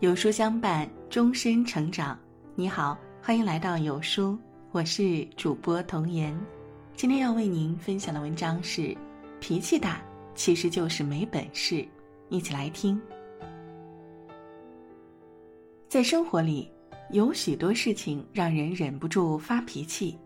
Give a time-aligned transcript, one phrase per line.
[0.00, 2.18] 有书相伴，终身成长。
[2.54, 4.38] 你好，欢迎来到有书，
[4.72, 6.34] 我是主播童言。
[6.96, 8.96] 今天要为您分享的文章是：
[9.40, 10.00] 脾气大
[10.34, 11.86] 其实就是没本事。
[12.30, 12.98] 一起来听。
[15.86, 16.72] 在生活里，
[17.10, 20.16] 有许多事情让人忍不住发脾气，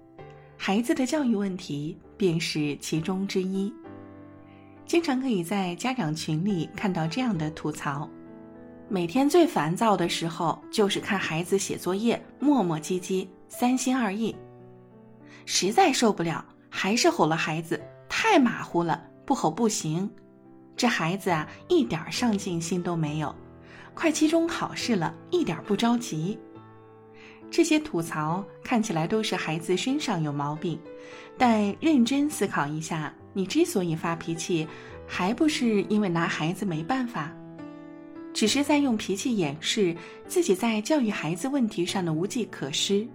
[0.56, 3.74] 孩子的教育问题便是其中之一。
[4.86, 8.08] 经常可以在家长群里看到这样的吐槽。
[8.94, 14.32] 每天最烦躁的时候，就是看孩子写作业磨磨唧唧、三心二意，
[15.46, 20.08] 实在受不了，还是吼了孩子，太马虎了，不吼不行。
[20.76, 23.34] 这孩子啊，一点上进心都没有，
[23.94, 26.38] 快期中考试了，一点不着急。
[27.50, 30.78] 这些吐槽看起来都是孩子身上有毛病，
[31.36, 34.68] 但认真思考一下，你之所以发脾气，
[35.04, 37.32] 还不是因为拿孩子没办法？
[38.34, 39.96] 只是在用脾气掩饰
[40.26, 43.06] 自己在教育孩子问题上的无计可施。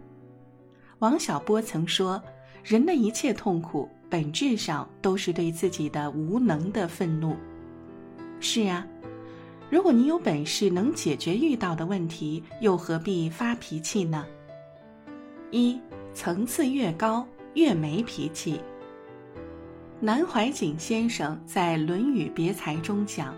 [1.00, 2.22] 王小波曾说
[2.64, 7.36] ：“人的一切痛苦，本质上都是对自己的无能的愤怒。”
[8.40, 8.88] 是啊，
[9.70, 14.26] 如果你有本事能解决遇到的问题，又何必发脾气呢？
[15.52, 15.78] 一
[16.14, 18.62] 层次越高，越没脾气。
[20.00, 23.36] 南怀瑾先生在《论语别裁》中讲。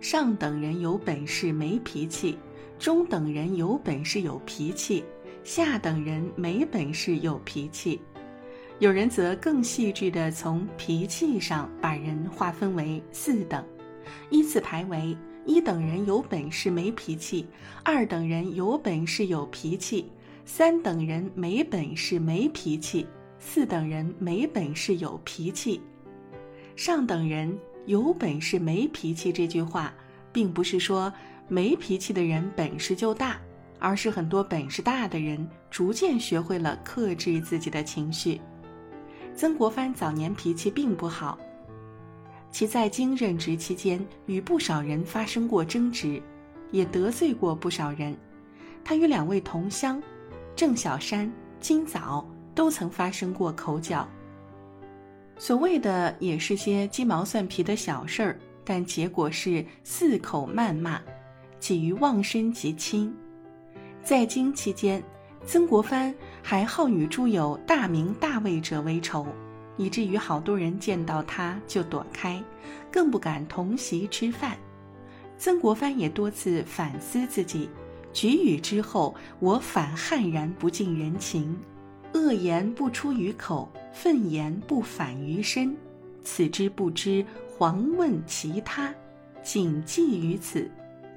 [0.00, 2.38] 上等人有本事没脾气，
[2.78, 5.04] 中等人有本事有脾气，
[5.42, 8.00] 下等人没本事有脾气。
[8.78, 13.64] 有人则更细致地从脾气上把人划分为四等，
[14.30, 17.44] 依次排为：一等人有本事没脾气，
[17.82, 20.12] 二等人有本事有脾气，
[20.44, 23.04] 三等人没本事没脾气，
[23.40, 25.80] 四等人没本事有脾气。
[26.76, 27.58] 上等人。
[27.88, 29.90] 有本事没脾气这句话，
[30.30, 31.10] 并不是说
[31.48, 33.38] 没脾气的人本事就大，
[33.78, 38.38] 而是很多本事大的人逐渐学会了克制自己的情绪。
[39.34, 41.38] 曾国藩早年脾气并不好，
[42.50, 46.22] 其在京任职期间与不少人发生过争执，
[46.70, 48.14] 也得罪过不少人。
[48.84, 50.02] 他与两位同乡
[50.54, 54.06] 郑小山、金枣都曾发生过口角。
[55.38, 61.00] 所谓的也是些鸡毛蒜皮的小事儿，但结果是四口谩骂，
[61.60, 63.14] 起于忘身及亲。
[64.02, 65.02] 在京期间，
[65.46, 66.12] 曾国藩
[66.42, 69.26] 还好与诸有大名大位者为仇，
[69.76, 72.42] 以至于好多人见到他就躲开，
[72.90, 74.58] 更不敢同席吃饭。
[75.38, 77.70] 曾国藩也多次反思自己，
[78.12, 81.56] 举语之后，我反悍然不近人情。
[82.14, 85.76] 恶言不出于口，愤言不反于身，
[86.22, 87.24] 此之不知，
[87.58, 88.94] 遑问其他。
[89.42, 90.70] 谨记于此，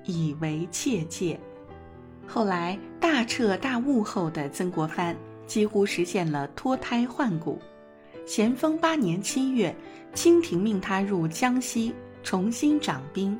[0.05, 1.39] 以为切戒。
[2.27, 5.15] 后来大彻大悟后的曾国藩，
[5.45, 7.59] 几乎实现了脱胎换骨。
[8.25, 9.75] 咸丰八年七月，
[10.13, 13.37] 清廷命他入江西重新掌兵，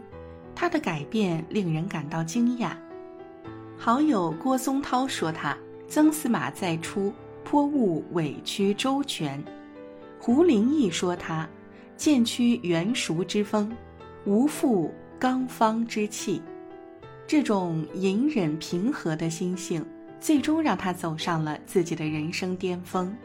[0.56, 2.72] 他的改变令人感到惊讶。
[3.78, 5.57] 好友郭松涛说他
[5.88, 7.13] ：“曾司马再出。”
[7.44, 9.44] 颇务委曲周全，
[10.19, 11.47] 胡林翼说他
[11.97, 13.72] 渐趋圆熟之风，
[14.25, 16.41] 无负刚方之气。
[17.28, 19.85] 这种隐忍平和的心性，
[20.19, 23.16] 最终让他走上了自己的人生巅峰。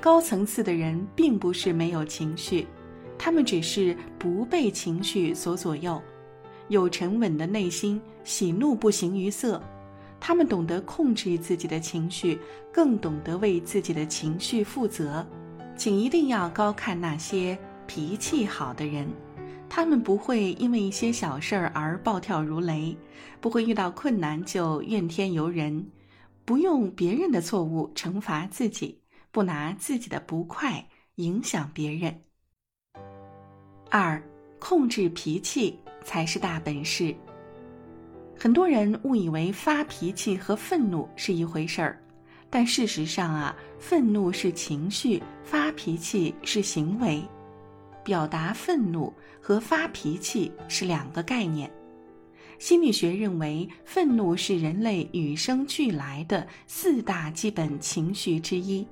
[0.00, 2.66] 高层次的人并不是没有情绪，
[3.18, 6.00] 他们只是不被情绪所左右，
[6.68, 9.62] 有沉稳的内心，喜怒不形于色。
[10.24, 12.38] 他们懂得控制自己的情绪，
[12.72, 15.26] 更懂得为自己的情绪负责。
[15.76, 19.08] 请一定要高看那些脾气好的人，
[19.68, 22.96] 他们不会因为一些小事儿而暴跳如雷，
[23.40, 25.84] 不会遇到困难就怨天尤人，
[26.44, 29.00] 不用别人的错误惩罚自己，
[29.32, 32.22] 不拿自己的不快影响别人。
[33.90, 34.22] 二，
[34.60, 37.12] 控制脾气才是大本事。
[38.42, 41.96] 很多人误以为发脾气和愤怒是一回事儿，
[42.50, 47.22] 但事实上啊，愤怒是情绪，发脾气是行为。
[48.02, 51.70] 表达愤怒和发脾气是两个概念。
[52.58, 58.84] 心理学认为，愤怒是人类与生俱来的四大基本情绪之一，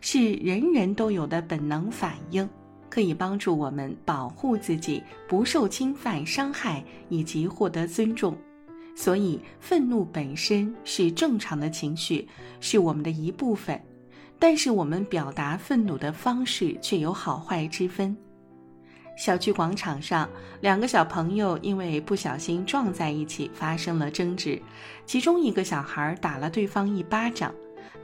[0.00, 2.48] 是人人都有的本能反应，
[2.88, 8.34] 可以帮助我们保护自己不受侵犯、伤害以及获得尊重。
[8.94, 12.26] 所以，愤怒本身是正常的情绪，
[12.60, 13.80] 是我们的一部分。
[14.38, 18.16] 但是，我们表达愤怒的方式却有好坏之分。
[19.16, 20.28] 小区广场上，
[20.60, 24.60] 两个小朋友因为不小心撞在一起发生了争执，
[25.06, 27.54] 其中一个小孩打了对方一巴掌，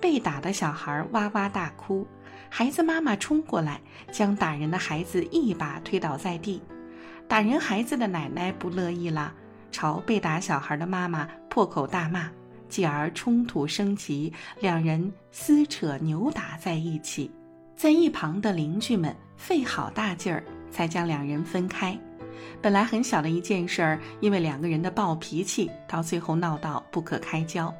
[0.01, 2.07] 被打的小孩哇哇大哭，
[2.49, 3.81] 孩子妈妈冲过来
[4.13, 6.63] 将打人的孩子一把推倒在地，
[7.27, 9.35] 打人孩子的奶奶不乐意了，
[9.71, 12.31] 朝被打小孩的妈妈破口大骂，
[12.69, 17.31] 继而冲突升级，两人撕扯扭打在一起，
[17.77, 20.43] 在一旁的邻居们费好大劲儿。
[20.71, 21.99] 才将两人分开。
[22.63, 27.75] 本来很小的一件事儿，因为两个人的暴脾气，到最后闹到不可开交。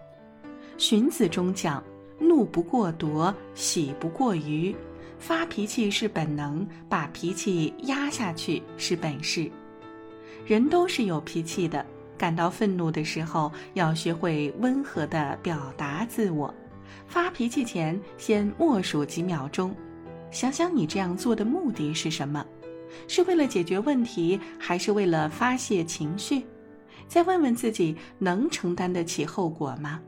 [0.77, 1.81] 荀子中讲
[2.19, 4.75] ：“怒不过夺，喜不过余。”
[5.21, 9.49] 发脾气是本能，把脾气压下去是本事。
[10.47, 11.85] 人都是有脾气的，
[12.19, 16.53] 感到愤怒的时候，要学会温和的表达自我。
[17.07, 19.75] 发脾气前，先默数几秒钟，
[20.31, 22.45] 想想你这样做的目的是什么。
[23.07, 26.45] 是为了解决问题，还是为了发泄情绪？
[27.07, 30.01] 再问问自己，能承担得起后果吗？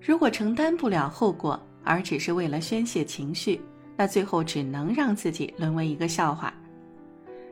[0.00, 3.60] 如果承担不了后果，而只是为了宣泄情绪，
[3.96, 6.52] 那最后只能让自己沦为一个笑话。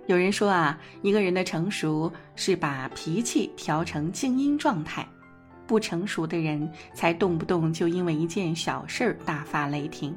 [0.08, 5.06] 有人说啊，一个人的成熟是把脾气调成静音状态，
[5.66, 10.16] 不成熟的人才动不动就因为一件小事儿大发雷霆。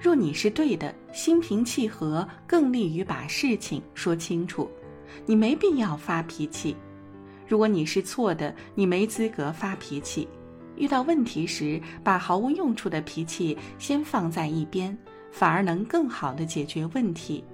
[0.00, 4.68] 若你是对的，心平气和更利于把事情说清楚，
[5.24, 6.74] 你没必要发脾气；
[7.46, 10.26] 如果你是错的，你没资格发脾气。
[10.74, 14.98] 遇到问题时，把毫无用处的脾气先放在一边，
[15.30, 17.44] 反而能更好的解决问题。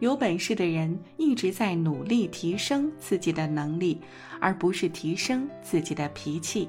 [0.00, 4.00] 有本事的人一直在努力提升自己的能力，
[4.40, 6.68] 而不是提升自己的脾气。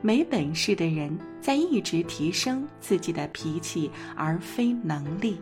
[0.00, 5.40] 没本事的人在一直提升自己的脾气，而非能力。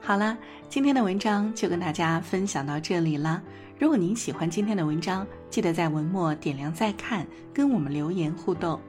[0.00, 0.36] 好了，
[0.68, 3.40] 今天的文章就跟大家分享到这里了。
[3.78, 8.80] 如果您喜欢今天的文章，记得在文末点亮再看，跟我们留言互动。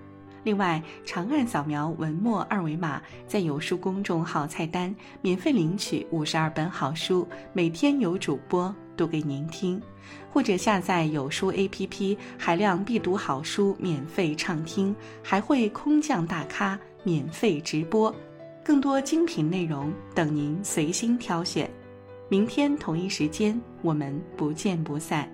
[0.43, 9.81] 另外，长按扫描文末二维码，在有书公众号菜单免费领取五十二本好书，每天有主播读给您听。
[10.29, 14.93] 或者下载有书 APP，海量必读好书免费畅听，
[15.23, 18.13] 还会空降大咖免费直播，
[18.63, 21.69] 更多精品内容等您随心挑选。
[22.27, 25.29] 明天同一时间，我们不见不散。